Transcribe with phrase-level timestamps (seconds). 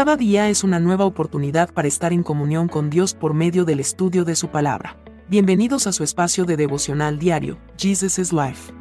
[0.00, 3.80] Cada día es una nueva oportunidad para estar en comunión con Dios por medio del
[3.80, 4.96] estudio de su palabra.
[5.28, 8.72] Bienvenidos a su espacio de devocional diario, Jesus is Life.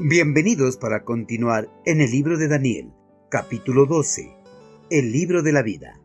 [0.00, 2.92] Bienvenidos para continuar en el libro de Daniel,
[3.28, 4.34] capítulo 12,
[4.90, 6.00] el libro de la vida.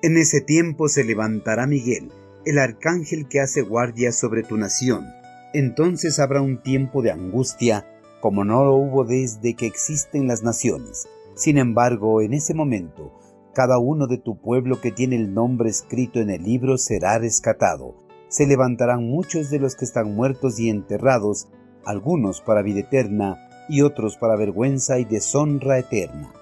[0.00, 2.10] En ese tiempo se levantará Miguel,
[2.46, 5.04] el arcángel que hace guardia sobre tu nación.
[5.52, 7.84] Entonces habrá un tiempo de angustia
[8.22, 11.08] como no lo hubo desde que existen las naciones.
[11.34, 13.12] Sin embargo, en ese momento,
[13.52, 17.96] cada uno de tu pueblo que tiene el nombre escrito en el libro será rescatado.
[18.28, 21.48] Se levantarán muchos de los que están muertos y enterrados,
[21.84, 26.32] algunos para vida eterna y otros para vergüenza y deshonra eterna.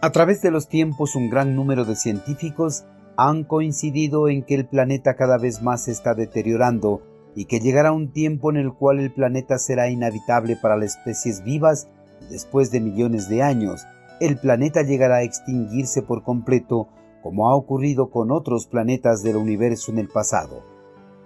[0.00, 2.84] A través de los tiempos un gran número de científicos
[3.16, 7.02] han coincidido en que el planeta cada vez más se está deteriorando
[7.34, 11.42] y que llegará un tiempo en el cual el planeta será inhabitable para las especies
[11.42, 11.88] vivas
[12.20, 13.86] y después de millones de años
[14.20, 16.88] el planeta llegará a extinguirse por completo
[17.22, 20.62] como ha ocurrido con otros planetas del universo en el pasado.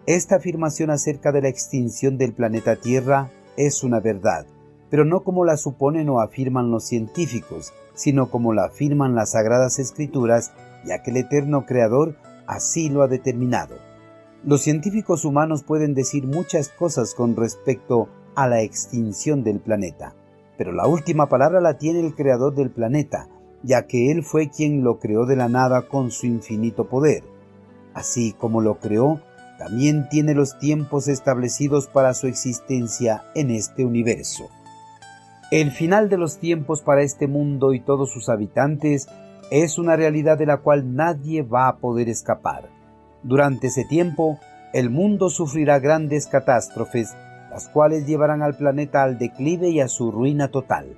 [0.06, 4.46] Esta afirmación acerca de la extinción del planeta Tierra es una verdad,
[4.88, 9.78] pero no como la suponen o afirman los científicos, sino como la afirman las sagradas
[9.78, 10.52] escrituras,
[10.86, 13.85] ya que el eterno Creador así lo ha determinado.
[14.46, 20.14] Los científicos humanos pueden decir muchas cosas con respecto a la extinción del planeta,
[20.56, 23.26] pero la última palabra la tiene el creador del planeta,
[23.64, 27.24] ya que Él fue quien lo creó de la nada con su infinito poder.
[27.92, 29.20] Así como lo creó,
[29.58, 34.48] también tiene los tiempos establecidos para su existencia en este universo.
[35.50, 39.08] El final de los tiempos para este mundo y todos sus habitantes
[39.50, 42.75] es una realidad de la cual nadie va a poder escapar.
[43.22, 44.38] Durante ese tiempo,
[44.72, 47.16] el mundo sufrirá grandes catástrofes,
[47.50, 50.96] las cuales llevarán al planeta al declive y a su ruina total.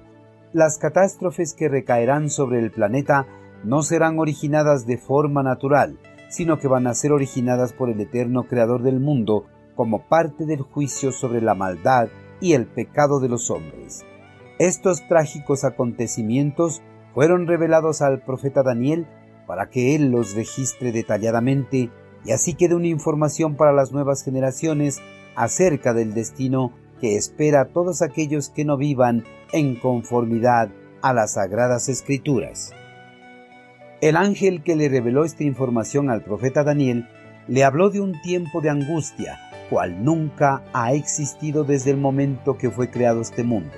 [0.53, 3.27] Las catástrofes que recaerán sobre el planeta
[3.65, 8.45] no serán originadas de forma natural, sino que van a ser originadas por el eterno
[8.45, 12.09] Creador del mundo como parte del juicio sobre la maldad
[12.41, 14.05] y el pecado de los hombres.
[14.59, 16.83] Estos trágicos acontecimientos
[17.15, 19.07] fueron revelados al profeta Daniel
[19.47, 21.91] para que él los registre detalladamente
[22.29, 25.01] y así quede una información para las nuevas generaciones
[25.35, 30.69] acerca del destino que espera a todos aquellos que no vivan en conformidad
[31.01, 32.73] a las sagradas escrituras.
[34.03, 37.09] El ángel que le reveló esta información al profeta Daniel
[37.47, 39.39] le habló de un tiempo de angustia,
[39.71, 43.73] cual nunca ha existido desde el momento que fue creado este mundo.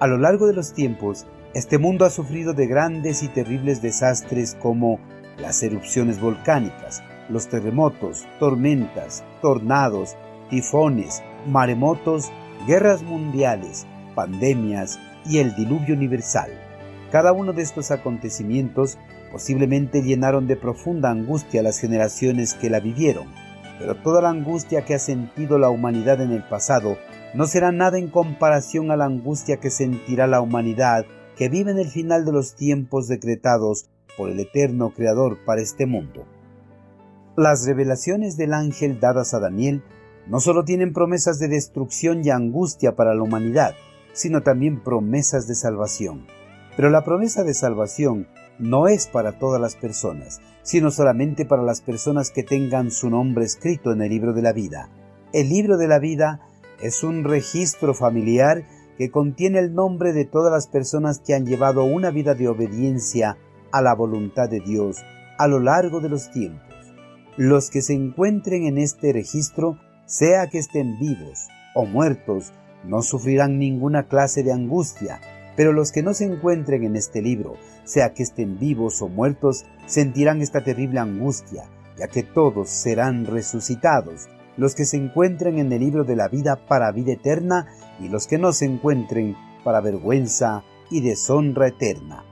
[0.00, 1.24] A lo largo de los tiempos,
[1.54, 4.98] este mundo ha sufrido de grandes y terribles desastres como
[5.38, 10.16] las erupciones volcánicas, los terremotos, tormentas, tornados,
[10.50, 12.30] tifones, maremotos,
[12.66, 16.50] guerras mundiales, pandemias y el diluvio universal.
[17.10, 18.98] Cada uno de estos acontecimientos
[19.30, 23.26] posiblemente llenaron de profunda angustia a las generaciones que la vivieron,
[23.78, 26.96] pero toda la angustia que ha sentido la humanidad en el pasado
[27.34, 31.04] no será nada en comparación a la angustia que sentirá la humanidad
[31.36, 35.84] que vive en el final de los tiempos decretados por el eterno Creador para este
[35.84, 36.26] mundo.
[37.36, 39.82] Las revelaciones del ángel dadas a Daniel
[40.26, 43.74] no solo tienen promesas de destrucción y angustia para la humanidad,
[44.14, 46.26] sino también promesas de salvación.
[46.76, 48.26] Pero la promesa de salvación
[48.58, 53.44] no es para todas las personas, sino solamente para las personas que tengan su nombre
[53.44, 54.88] escrito en el libro de la vida.
[55.34, 56.40] El libro de la vida
[56.80, 58.64] es un registro familiar
[58.96, 63.36] que contiene el nombre de todas las personas que han llevado una vida de obediencia
[63.72, 65.04] a la voluntad de Dios
[65.36, 66.75] a lo largo de los tiempos.
[67.36, 72.52] Los que se encuentren en este registro, sea que estén vivos o muertos,
[72.82, 75.20] no sufrirán ninguna clase de angustia,
[75.54, 79.66] pero los que no se encuentren en este libro, sea que estén vivos o muertos,
[79.84, 81.64] sentirán esta terrible angustia,
[81.98, 86.66] ya que todos serán resucitados, los que se encuentren en el libro de la vida
[86.66, 87.66] para vida eterna
[88.00, 92.24] y los que no se encuentren para vergüenza y deshonra eterna.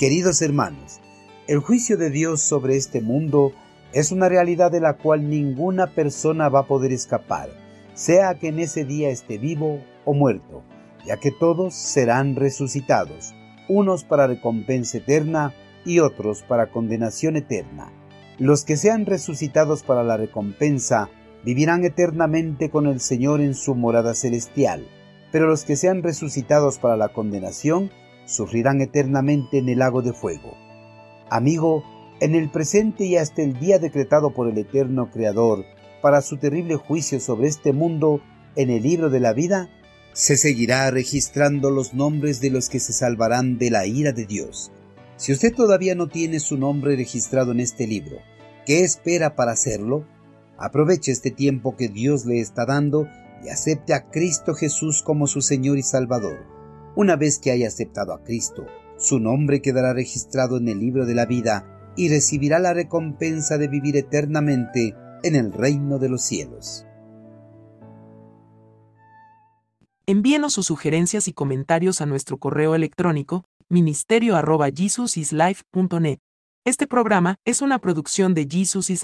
[0.00, 1.00] Queridos hermanos,
[1.46, 3.52] el juicio de Dios sobre este mundo
[3.96, 7.48] es una realidad de la cual ninguna persona va a poder escapar,
[7.94, 10.62] sea que en ese día esté vivo o muerto,
[11.06, 13.34] ya que todos serán resucitados,
[13.70, 15.54] unos para recompensa eterna
[15.86, 17.90] y otros para condenación eterna.
[18.36, 21.08] Los que sean resucitados para la recompensa
[21.42, 24.86] vivirán eternamente con el Señor en su morada celestial,
[25.32, 27.90] pero los que sean resucitados para la condenación
[28.26, 30.54] sufrirán eternamente en el lago de fuego.
[31.30, 31.82] Amigo,
[32.20, 35.64] en el presente y hasta el día decretado por el eterno Creador
[36.00, 38.20] para su terrible juicio sobre este mundo
[38.54, 39.70] en el libro de la vida,
[40.12, 44.72] Se seguirá registrando los nombres de los que se salvarán de la ira de Dios.
[45.18, 48.16] Si usted todavía no tiene su nombre registrado en este libro,
[48.64, 50.06] ¿qué espera para hacerlo?
[50.56, 53.06] Aproveche este tiempo que Dios le está dando
[53.44, 56.46] y acepte a Cristo Jesús como su Señor y Salvador.
[56.94, 58.64] Una vez que haya aceptado a Cristo,
[58.96, 63.68] su nombre quedará registrado en el libro de la vida y recibirá la recompensa de
[63.68, 66.86] vivir eternamente en el reino de los cielos.
[70.06, 76.20] Envíenos sus sugerencias y comentarios a nuestro correo electrónico ministerio.jesusislife.net.
[76.64, 78.94] Este programa es una producción de Jesus is